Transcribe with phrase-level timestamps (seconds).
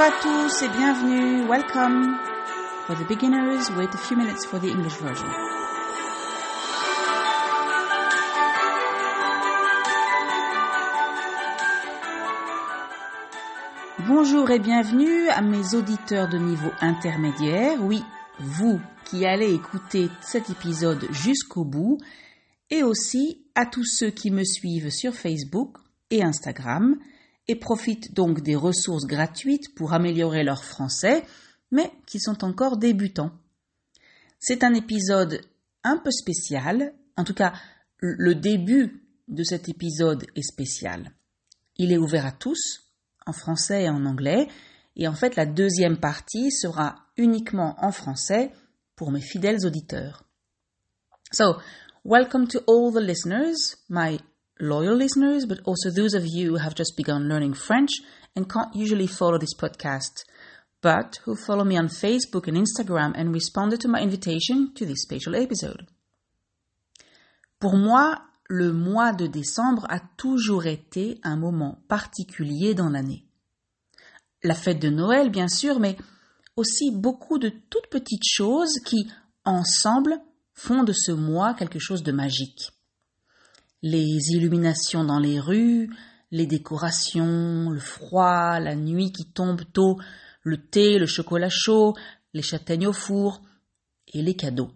[0.00, 1.46] Bonjour à tous et bienvenue.
[1.46, 2.16] Welcome
[2.86, 3.70] for the beginners.
[3.76, 5.26] Wait a few minutes for the English version.
[14.08, 17.76] Bonjour et bienvenue à mes auditeurs de niveau intermédiaire.
[17.82, 18.02] Oui,
[18.38, 21.98] vous qui allez écouter cet épisode jusqu'au bout
[22.70, 25.76] et aussi à tous ceux qui me suivent sur Facebook
[26.10, 26.96] et Instagram
[27.50, 31.24] et profitent donc des ressources gratuites pour améliorer leur français,
[31.72, 33.32] mais qui sont encore débutants.
[34.38, 35.40] C'est un épisode
[35.82, 37.52] un peu spécial, en tout cas
[37.98, 41.10] le début de cet épisode est spécial.
[41.76, 42.92] Il est ouvert à tous,
[43.26, 44.46] en français et en anglais,
[44.94, 48.52] et en fait la deuxième partie sera uniquement en français
[48.94, 50.22] pour mes fidèles auditeurs.
[51.32, 51.56] So,
[52.04, 54.20] welcome to all the listeners, my
[54.60, 57.90] loyal listeners, but also those of you who have just begun learning French
[58.36, 60.24] and can't usually follow this podcast,
[60.82, 65.02] but who follow me on Facebook and Instagram and responded to my invitation to this
[65.02, 65.86] special episode.
[67.60, 73.26] Pour moi, le mois de décembre a toujours été un moment particulier dans l'année.
[74.42, 75.96] La fête de Noël, bien sûr, mais
[76.56, 79.10] aussi beaucoup de toutes petites choses qui,
[79.44, 80.18] ensemble,
[80.54, 82.72] font de ce mois quelque chose de magique
[83.82, 85.90] les illuminations dans les rues,
[86.30, 89.98] les décorations, le froid, la nuit qui tombe tôt,
[90.42, 91.94] le thé, le chocolat chaud,
[92.32, 93.42] les châtaignes au four
[94.12, 94.70] et les cadeaux.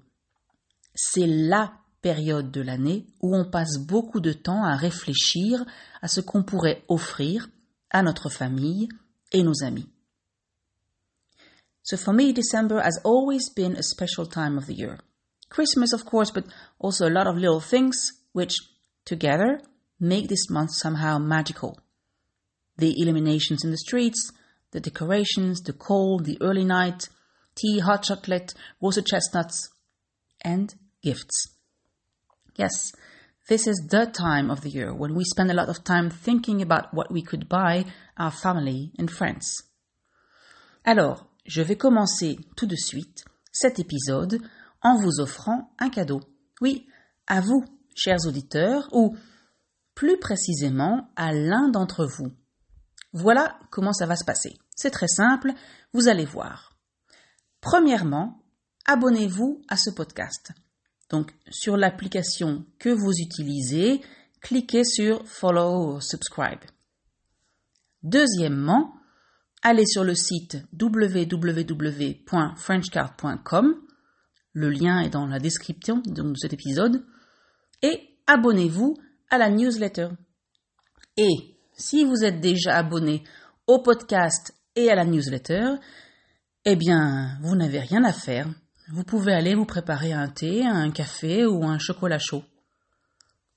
[0.95, 5.65] C'est la période de l'année où on passe beaucoup de temps à réfléchir
[6.03, 7.49] à ce qu'on pourrait offrir
[7.91, 8.89] à notre famille
[9.33, 9.89] et nos amis.
[11.83, 14.99] So for me, December has always been a special time of the year.
[15.51, 16.47] Christmas, of course, but
[16.79, 18.57] also a lot of little things which
[19.05, 19.61] together
[20.01, 21.79] make this month somehow magical.
[22.77, 24.33] The illuminations in the streets,
[24.73, 27.09] the decorations, the cold, the early night,
[27.55, 29.71] tea, hot chocolate, roasted chestnuts,
[30.43, 31.49] and gifts.
[32.57, 32.93] Yes,
[33.49, 36.63] this is the time of the year when we spend a lot of time thinking
[36.63, 37.85] about what we could buy
[38.19, 39.63] our family and friends.
[40.85, 44.41] Alors, je vais commencer tout de suite cet épisode
[44.83, 46.21] en vous offrant un cadeau.
[46.61, 46.87] Oui,
[47.27, 47.65] à vous,
[47.95, 49.17] chers auditeurs, ou
[49.95, 52.33] plus précisément à l'un d'entre vous.
[53.13, 54.57] Voilà comment ça va se passer.
[54.75, 55.53] C'est très simple,
[55.93, 56.77] vous allez voir.
[57.61, 58.43] Premièrement,
[58.87, 60.53] abonnez-vous à ce podcast.
[61.11, 64.01] Donc, sur l'application que vous utilisez,
[64.41, 66.65] cliquez sur Follow ou Subscribe.
[68.03, 68.95] Deuxièmement,
[69.63, 73.75] allez sur le site www.frenchcard.com.
[74.53, 77.07] Le lien est dans la description de cet épisode
[77.85, 78.97] et abonnez-vous
[79.29, 80.09] à la newsletter.
[81.19, 83.23] Et si vous êtes déjà abonné
[83.67, 85.75] au podcast et à la newsletter,
[86.65, 88.49] eh bien, vous n'avez rien à faire.
[88.89, 92.43] Vous pouvez aller vous préparer un thé, un café ou un chocolat chaud.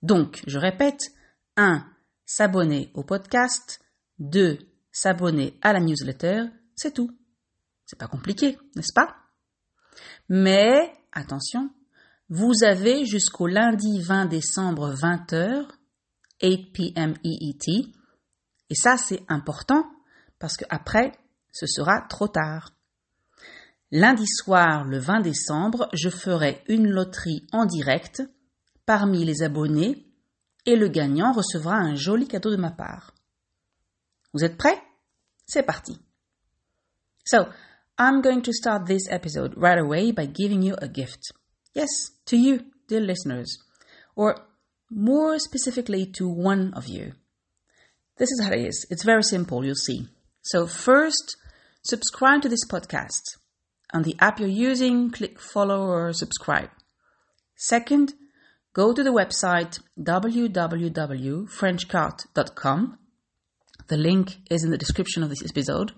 [0.01, 1.03] Donc, je répète,
[1.55, 1.85] 1.
[2.25, 3.79] S'abonner au podcast.
[4.19, 4.59] 2.
[4.91, 6.43] S'abonner à la newsletter.
[6.75, 7.11] C'est tout.
[7.85, 9.15] C'est pas compliqué, n'est-ce pas?
[10.27, 11.69] Mais, attention,
[12.29, 15.65] vous avez jusqu'au lundi 20 décembre 20h,
[16.41, 17.15] 8 p.m.
[17.23, 17.93] EET,
[18.69, 19.85] et ça c'est important
[20.39, 21.13] parce que après
[21.51, 22.71] ce sera trop tard.
[23.91, 28.21] Lundi soir, le 20 décembre, je ferai une loterie en direct
[28.85, 30.05] parmi les abonnés
[30.65, 33.13] et le gagnant recevra un joli cadeau de ma part.
[34.33, 34.81] Vous êtes prêts?
[35.45, 35.97] C'est parti.
[37.25, 37.47] So,
[37.97, 41.31] I'm going to start this episode right away by giving you a gift.
[41.77, 41.89] Yes,
[42.25, 43.59] to you, dear listeners,
[44.15, 44.39] or
[44.89, 47.13] more specifically to one of you.
[48.17, 48.87] This is how it is.
[48.89, 50.07] It's very simple, you'll see.
[50.41, 51.37] So, first,
[51.83, 53.21] subscribe to this podcast.
[53.93, 56.71] On the app you're using, click follow or subscribe.
[57.55, 58.15] Second,
[58.73, 62.97] go to the website www.frenchcart.com.
[63.87, 65.91] The link is in the description of this episode.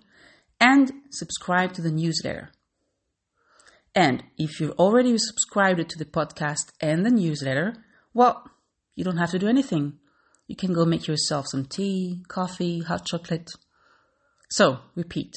[0.59, 2.51] And subscribe to the newsletter.
[3.95, 7.75] And if you've already subscribed to the podcast and the newsletter,
[8.13, 8.50] well,
[8.95, 9.94] you don't have to do anything.
[10.47, 13.50] You can go make yourself some tea, coffee, hot chocolate.
[14.50, 15.36] So, repeat.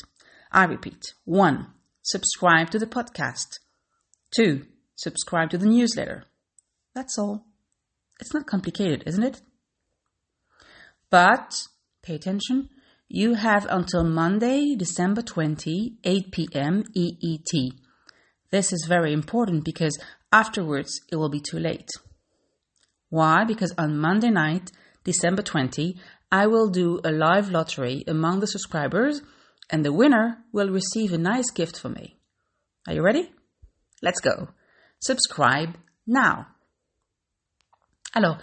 [0.51, 1.15] I repeat.
[1.25, 1.69] One,
[2.03, 3.59] subscribe to the podcast.
[4.35, 4.67] Two,
[4.97, 6.25] subscribe to the newsletter.
[6.95, 7.47] That's all.
[8.21, 9.41] It's not complicated, isn't it?
[11.11, 11.69] But,
[12.03, 12.71] pay attention,
[13.09, 16.85] you have until Monday, December 20, 8 p.m.
[16.95, 17.73] EET
[18.53, 19.99] this is very important because
[20.31, 21.89] afterwards it will be too late.
[23.09, 23.45] Why?
[23.45, 24.71] Because on Monday night,
[25.05, 25.97] December 20,
[26.31, 29.23] I will do a live lottery among the subscribers
[29.71, 32.17] and the winner will receive a nice gift from me.
[32.87, 33.33] Are you ready?
[34.03, 34.49] Let's go.
[35.01, 35.77] Subscribe
[36.07, 36.47] now.
[38.15, 38.39] Alors,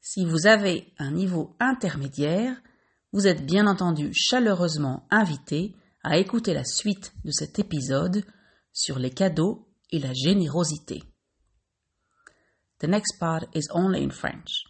[0.00, 2.56] si vous avez un niveau intermédiaire,
[3.12, 8.24] vous êtes bien entendu chaleureusement invité à écouter la suite de cet épisode
[8.78, 11.02] sur les cadeaux et la générosité.
[12.78, 14.62] The next part is only in French.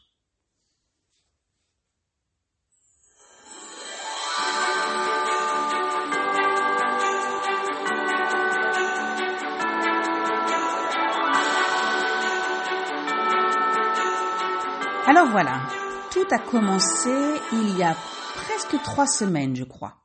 [15.06, 15.68] Alors voilà,
[16.10, 17.10] tout a commencé
[17.52, 17.94] il y a
[18.36, 19.98] presque trois semaines, je crois.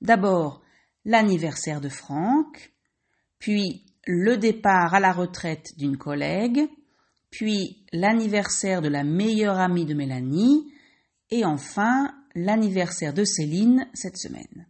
[0.00, 0.62] D'abord,
[1.04, 2.73] l'anniversaire de Franck,
[3.44, 6.66] puis le départ à la retraite d'une collègue,
[7.28, 10.72] puis l'anniversaire de la meilleure amie de Mélanie,
[11.28, 14.66] et enfin l'anniversaire de Céline cette semaine.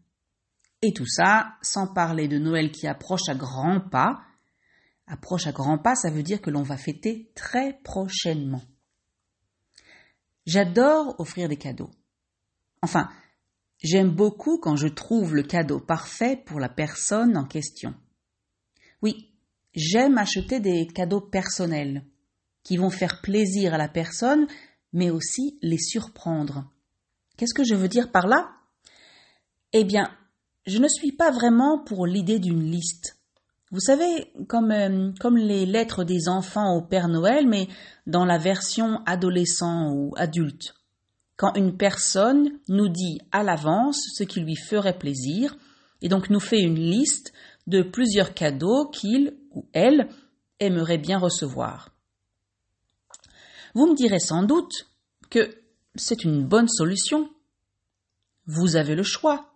[0.83, 4.25] Et tout ça sans parler de Noël qui approche à grands pas.
[5.07, 8.63] Approche à grands pas, ça veut dire que l'on va fêter très prochainement.
[10.47, 11.93] J'adore offrir des cadeaux.
[12.83, 13.09] Enfin,
[13.85, 17.95] j'aime beaucoup quand je trouve le cadeau parfait pour la personne en question.
[19.05, 19.29] Oui,
[19.75, 22.05] j'aime acheter des cadeaux personnels
[22.63, 24.47] qui vont faire plaisir à la personne,
[24.95, 26.65] mais aussi les surprendre.
[27.37, 28.49] Qu'est-ce que je veux dire par là?
[29.75, 30.11] Eh bien,
[30.67, 33.19] je ne suis pas vraiment pour l'idée d'une liste.
[33.71, 37.69] Vous savez, comme, euh, comme les lettres des enfants au Père Noël, mais
[38.07, 40.75] dans la version adolescent ou adulte.
[41.37, 45.59] Quand une personne nous dit à l'avance ce qui lui ferait plaisir,
[46.01, 47.35] et donc nous fait une liste
[47.67, 50.09] de plusieurs cadeaux qu'il ou elle
[50.61, 51.91] aimerait bien recevoir.
[53.75, 54.89] Vous me direz sans doute
[55.31, 55.55] que
[55.97, 57.31] c'est une bonne solution.
[58.47, 59.53] Vous avez le choix.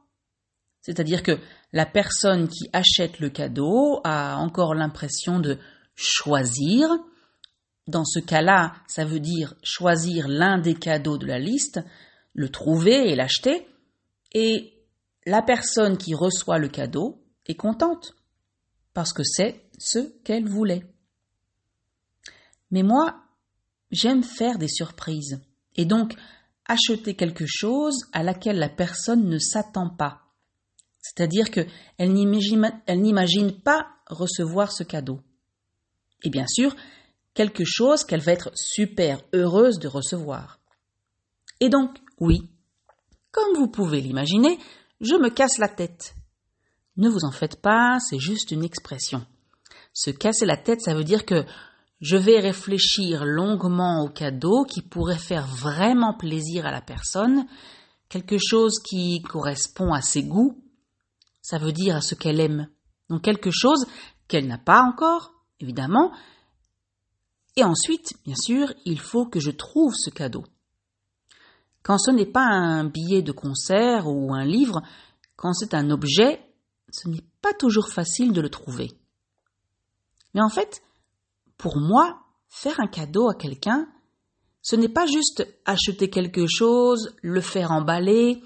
[0.81, 1.39] C'est-à-dire que
[1.73, 5.59] la personne qui achète le cadeau a encore l'impression de
[5.95, 6.89] choisir.
[7.87, 11.81] Dans ce cas-là, ça veut dire choisir l'un des cadeaux de la liste,
[12.33, 13.67] le trouver et l'acheter.
[14.33, 14.73] Et
[15.27, 18.15] la personne qui reçoit le cadeau est contente
[18.95, 20.85] parce que c'est ce qu'elle voulait.
[22.71, 23.23] Mais moi,
[23.91, 25.41] j'aime faire des surprises
[25.77, 26.15] et donc
[26.67, 30.23] acheter quelque chose à laquelle la personne ne s'attend pas.
[31.01, 35.21] C'est-à-dire qu'elle n'imagine pas recevoir ce cadeau.
[36.23, 36.75] Et bien sûr,
[37.35, 40.61] quelque chose qu'elle va être super heureuse de recevoir.
[41.61, 42.51] Et donc, oui,
[43.31, 44.59] comme vous pouvez l'imaginer,
[45.01, 46.15] je me casse la tête.
[46.99, 49.25] Ne vous en faites pas, c'est juste une expression.
[49.93, 51.45] Se casser la tête, ça veut dire que
[52.01, 57.47] je vais réfléchir longuement au cadeau qui pourrait faire vraiment plaisir à la personne,
[58.09, 60.61] quelque chose qui correspond à ses goûts,
[61.41, 62.69] ça veut dire à ce qu'elle aime.
[63.09, 63.87] Donc quelque chose
[64.27, 66.13] qu'elle n'a pas encore, évidemment.
[67.57, 70.45] Et ensuite, bien sûr, il faut que je trouve ce cadeau.
[71.85, 74.83] Quand ce n'est pas un billet de concert ou un livre,
[75.37, 76.48] quand c'est un objet,
[76.91, 78.93] ce n'est pas toujours facile de le trouver.
[80.35, 80.83] Mais en fait,
[81.57, 83.89] pour moi, faire un cadeau à quelqu'un,
[84.63, 88.43] ce n'est pas juste acheter quelque chose, le faire emballer,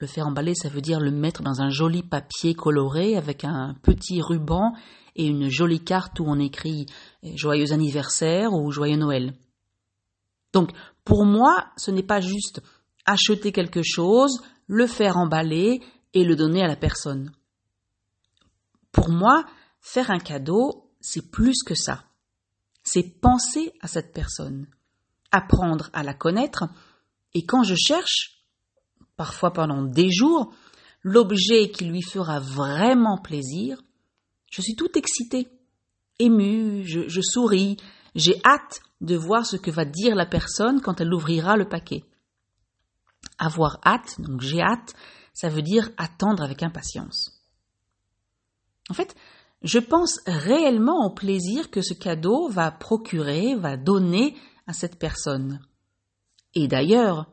[0.00, 3.74] le faire emballer, ça veut dire le mettre dans un joli papier coloré avec un
[3.82, 4.72] petit ruban
[5.16, 6.86] et une jolie carte où on écrit
[7.22, 9.34] Joyeux anniversaire ou Joyeux Noël.
[10.52, 10.70] Donc,
[11.04, 12.60] pour moi, ce n'est pas juste
[13.06, 15.80] acheter quelque chose, le faire emballer
[16.14, 17.32] et le donner à la personne.
[18.94, 19.44] Pour moi,
[19.80, 22.04] faire un cadeau, c'est plus que ça.
[22.84, 24.68] C'est penser à cette personne,
[25.32, 26.64] apprendre à la connaître,
[27.34, 28.44] et quand je cherche,
[29.16, 30.54] parfois pendant des jours,
[31.02, 33.82] l'objet qui lui fera vraiment plaisir,
[34.50, 35.48] je suis tout excitée,
[36.20, 37.76] émue, je, souris,
[38.14, 42.04] j'ai hâte de voir ce que va dire la personne quand elle ouvrira le paquet.
[43.38, 44.94] Avoir hâte, donc j'ai hâte,
[45.32, 47.33] ça veut dire attendre avec impatience.
[48.90, 49.14] En fait,
[49.62, 54.36] je pense réellement au plaisir que ce cadeau va procurer, va donner
[54.66, 55.60] à cette personne.
[56.54, 57.26] Et d'ailleurs,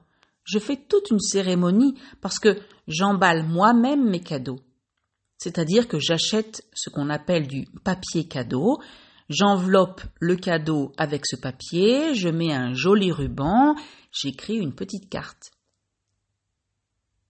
[0.44, 4.60] je fais toute une cérémonie parce que j'emballe moi-même mes cadeaux.
[5.38, 8.80] C'est-à-dire que j'achète ce qu'on appelle du papier cadeau,
[9.30, 13.76] j'enveloppe le cadeau avec ce papier, je mets un joli ruban,
[14.12, 15.52] j'écris une petite carte.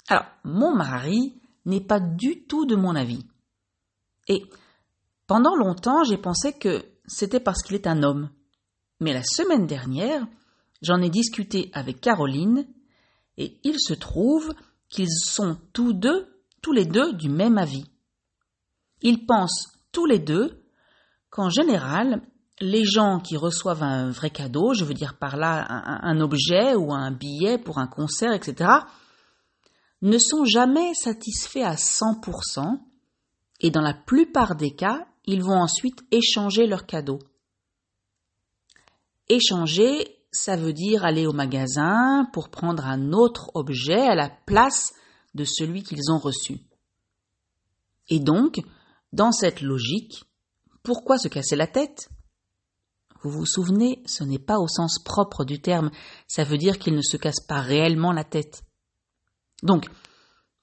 [0.07, 3.25] Alors, mon mari n'est pas du tout de mon avis.
[4.27, 4.43] Et
[5.27, 8.29] pendant longtemps, j'ai pensé que c'était parce qu'il est un homme.
[8.99, 10.25] Mais la semaine dernière,
[10.81, 12.67] j'en ai discuté avec Caroline
[13.37, 14.53] et il se trouve
[14.89, 16.27] qu'ils sont tous deux
[16.61, 17.85] tous les deux du même avis.
[19.01, 20.63] Ils pensent tous les deux
[21.29, 22.21] qu'en général,
[22.59, 25.65] les gens qui reçoivent un vrai cadeau, je veux dire par là
[26.03, 28.69] un, objet ou un billet pour un concert, etc.,
[30.03, 32.79] ne sont jamais satisfaits à 100%
[33.61, 37.19] et dans la plupart des cas, ils vont ensuite échanger leur cadeau.
[39.29, 44.93] Échanger, ça veut dire aller au magasin pour prendre un autre objet à la place
[45.35, 46.59] de celui qu'ils ont reçu.
[48.09, 48.59] Et donc,
[49.13, 50.23] dans cette logique,
[50.83, 52.09] pourquoi se casser la tête?
[53.23, 55.91] Vous vous souvenez, ce n'est pas au sens propre du terme,
[56.27, 58.63] ça veut dire qu'il ne se casse pas réellement la tête.
[59.61, 59.87] Donc,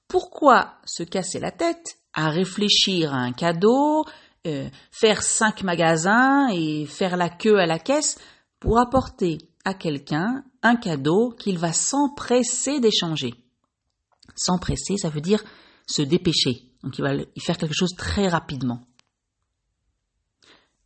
[0.09, 1.98] pourquoi se casser la tête?
[2.19, 4.05] À réfléchir à un cadeau,
[4.45, 8.19] euh, faire cinq magasins et faire la queue à la caisse
[8.59, 13.35] pour apporter à quelqu'un un cadeau qu'il va s'empresser d'échanger.
[14.35, 15.45] S'empresser, ça veut dire
[15.87, 16.65] se dépêcher.
[16.83, 18.81] Donc il va y faire quelque chose très rapidement.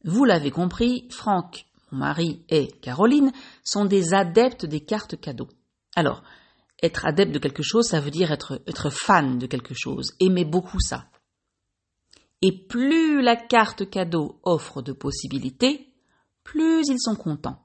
[0.05, 3.33] Vous l'avez compris, Franck, mon mari et Caroline
[3.65, 5.49] sont des adeptes des cartes cadeaux.
[5.97, 6.23] Alors,
[6.83, 10.45] être adepte de quelque chose, ça veut dire être, être fan de quelque chose, aimer
[10.45, 11.07] beaucoup ça.
[12.43, 15.93] Et plus la carte cadeau offre de possibilités,
[16.43, 17.63] plus ils sont contents.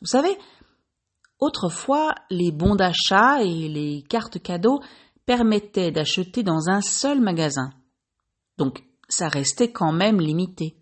[0.00, 0.36] Vous savez,
[1.40, 4.80] autrefois, les bons d'achat et les cartes cadeaux
[5.24, 7.70] permettaient d'acheter dans un seul magasin.
[8.56, 10.76] Donc, ça restait quand même limité.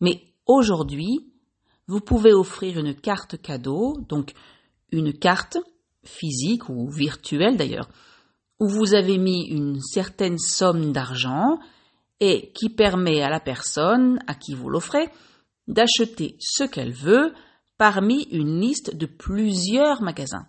[0.00, 1.32] Mais aujourd'hui,
[1.86, 4.32] vous pouvez offrir une carte cadeau, donc
[4.90, 5.58] une carte
[6.04, 7.88] physique ou virtuelle d'ailleurs,
[8.68, 11.58] vous avez mis une certaine somme d'argent
[12.20, 15.10] et qui permet à la personne à qui vous l'offrez
[15.66, 17.32] d'acheter ce qu'elle veut
[17.78, 20.46] parmi une liste de plusieurs magasins.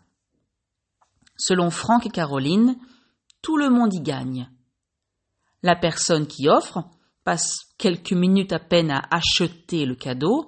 [1.38, 2.78] Selon Franck et Caroline,
[3.42, 4.50] tout le monde y gagne.
[5.64, 6.84] La personne qui offre
[7.24, 10.48] passe quelques minutes à peine à acheter le cadeau,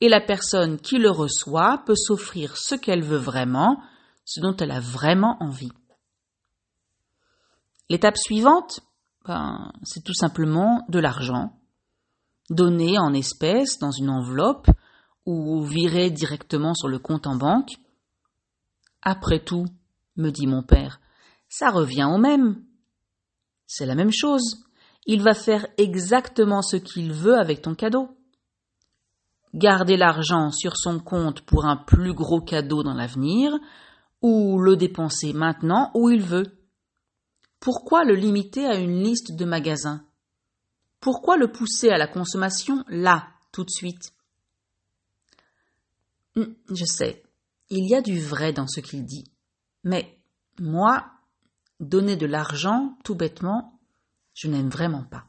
[0.00, 3.80] et la personne qui le reçoit peut s'offrir ce qu'elle veut vraiment,
[4.24, 5.72] ce dont elle a vraiment envie.
[7.92, 8.80] L'étape suivante,
[9.26, 11.60] ben, c'est tout simplement de l'argent,
[12.48, 14.70] donné en espèces dans une enveloppe
[15.26, 17.68] ou viré directement sur le compte en banque.
[19.02, 19.66] Après tout,
[20.16, 21.02] me dit mon père,
[21.50, 22.64] ça revient au même.
[23.66, 24.64] C'est la même chose.
[25.04, 28.16] Il va faire exactement ce qu'il veut avec ton cadeau.
[29.52, 33.52] Garder l'argent sur son compte pour un plus gros cadeau dans l'avenir,
[34.22, 36.61] ou le dépenser maintenant où il veut.
[37.62, 40.04] Pourquoi le limiter à une liste de magasins?
[40.98, 44.12] Pourquoi le pousser à la consommation là, tout de suite?
[46.34, 47.22] Hum, Je sais,
[47.70, 49.30] il y a du vrai dans ce qu'il dit.
[49.84, 50.18] Mais
[50.58, 51.06] moi,
[51.78, 53.78] donner de l'argent, tout bêtement,
[54.34, 55.26] je n'aime vraiment pas.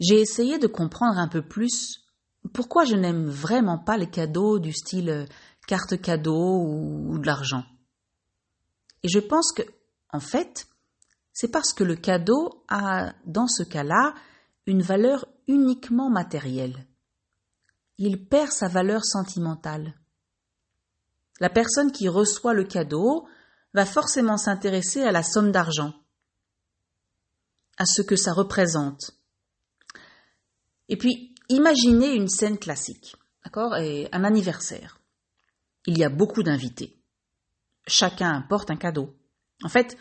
[0.00, 2.06] J'ai essayé de comprendre un peu plus
[2.54, 5.26] pourquoi je n'aime vraiment pas les cadeaux du style
[5.66, 7.64] carte cadeau ou de l'argent.
[9.02, 9.62] Et je pense que,
[10.12, 10.66] en fait,
[11.32, 14.14] c'est parce que le cadeau a, dans ce cas-là,
[14.66, 16.86] une valeur uniquement matérielle.
[17.98, 19.94] Il perd sa valeur sentimentale.
[21.40, 23.26] La personne qui reçoit le cadeau
[23.72, 25.94] va forcément s'intéresser à la somme d'argent,
[27.78, 29.12] à ce que ça représente.
[30.88, 35.00] Et puis, imaginez une scène classique, d'accord, un anniversaire.
[35.86, 36.99] Il y a beaucoup d'invités
[37.90, 39.16] chacun apporte un cadeau.
[39.62, 39.96] En fait,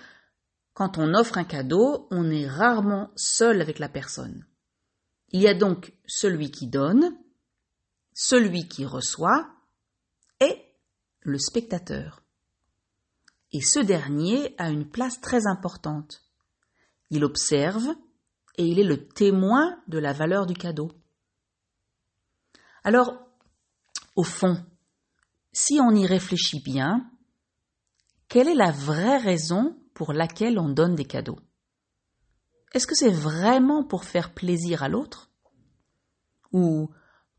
[0.74, 4.46] quand on offre un cadeau, on est rarement seul avec la personne.
[5.30, 7.18] Il y a donc celui qui donne,
[8.14, 9.50] celui qui reçoit
[10.40, 10.66] et
[11.22, 12.24] le spectateur.
[13.52, 16.24] Et ce dernier a une place très importante.
[17.10, 17.88] Il observe
[18.58, 20.92] et il est le témoin de la valeur du cadeau.
[22.84, 23.18] Alors,
[24.16, 24.66] au fond,
[25.52, 27.10] si on y réfléchit bien,
[28.30, 31.40] quelle est la vraie raison pour laquelle on donne des cadeaux?
[32.74, 35.32] Est-ce que c'est vraiment pour faire plaisir à l'autre?
[36.54, 36.90] Ou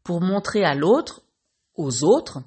[0.03, 1.23] pour montrer à l'autre,
[1.77, 2.43] aux autres,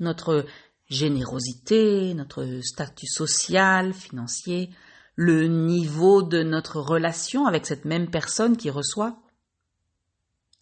[0.00, 0.44] notre
[0.88, 4.70] générosité, notre statut social, financier,
[5.14, 9.16] le niveau de notre relation avec cette même personne qui reçoit?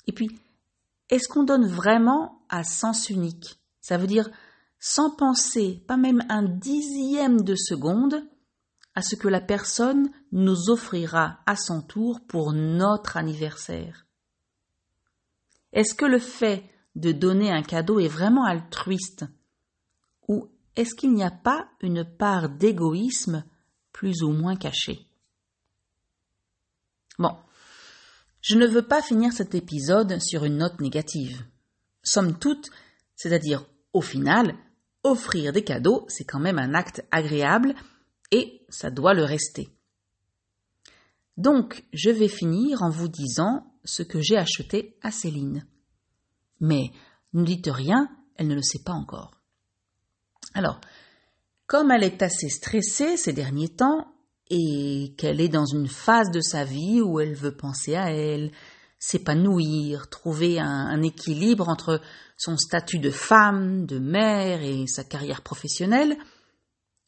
[0.07, 0.29] Et puis,
[1.09, 3.59] est-ce qu'on donne vraiment à sens unique?
[3.81, 4.29] Ça veut dire
[4.87, 8.23] sans penser, pas même un dixième de seconde,
[8.95, 14.07] à ce que la personne nous offrira à son tour pour notre anniversaire.
[15.73, 19.25] Est-ce que le fait de donner un cadeau est vraiment altruiste?
[20.29, 23.43] Ou est-ce qu'il n'y a pas une part d'égoïsme
[23.91, 25.09] plus ou moins cachée?
[27.19, 27.35] Bon,
[28.43, 31.43] je ne veux pas finir cet épisode sur une note négative.
[32.03, 32.69] Somme toute,
[33.17, 33.65] c'est-à-dire
[33.95, 34.55] au final,
[35.05, 37.75] offrir des cadeaux, c'est quand même un acte agréable
[38.31, 39.69] et ça doit le rester.
[41.37, 45.67] Donc, je vais finir en vous disant ce que j'ai acheté à Céline.
[46.61, 46.91] Mais
[47.33, 49.41] ne dites rien, elle ne le sait pas encore.
[50.55, 50.81] Alors,
[51.67, 54.13] comme elle est assez stressée ces derniers temps
[54.51, 58.53] et qu'elle est dans une phase de sa vie où elle veut penser à elle,
[59.07, 62.01] s'épanouir, trouver un, équilibre entre
[62.39, 66.17] son statut de femme, de mère et sa carrière professionnelle,